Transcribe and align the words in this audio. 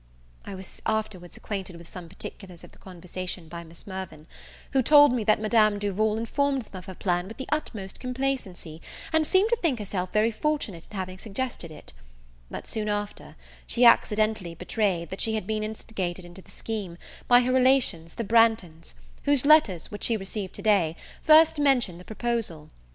I 0.45 0.55
was 0.55 0.81
afterwards 0.87 1.37
accquainted 1.37 1.75
with 1.75 1.87
some 1.87 2.09
particulars 2.09 2.63
of 2.63 2.71
the 2.71 2.79
conversation 2.79 3.47
by 3.47 3.63
Miss 3.63 3.85
Mirvan; 3.85 4.25
who 4.71 4.81
told 4.81 5.13
me 5.13 5.23
that 5.25 5.39
Madame 5.39 5.77
Duval 5.77 6.17
informed 6.17 6.63
them 6.63 6.75
of 6.79 6.85
her 6.85 6.95
plan 6.95 7.27
wih 7.29 7.35
the 7.37 7.45
utmost 7.51 7.99
complacency, 7.99 8.81
and 9.13 9.27
seemed 9.27 9.51
to 9.51 9.55
think 9.57 9.77
herself 9.77 10.11
very 10.11 10.31
fortunate 10.31 10.87
in 10.89 10.97
having 10.97 11.19
suggested 11.19 11.69
it; 11.69 11.93
but, 12.49 12.65
soon 12.65 12.89
after, 12.89 13.35
she 13.67 13.85
accidentally 13.85 14.55
betrayed, 14.55 15.11
that 15.11 15.21
she 15.21 15.35
had 15.35 15.45
been 15.45 15.61
instigated 15.61 16.33
to 16.35 16.41
the 16.41 16.49
scheme 16.49 16.97
by 17.27 17.41
her 17.41 17.51
relations 17.53 18.15
the 18.15 18.23
Branghtons, 18.23 18.95
whose 19.25 19.45
letters, 19.45 19.91
which 19.91 20.05
she 20.05 20.17
received 20.17 20.55
today, 20.55 20.95
first 21.21 21.59
mentioned 21.59 21.99
the 21.99 22.05
proposal. 22.05 22.71